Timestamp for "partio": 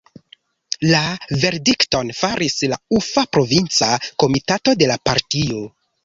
5.11-5.61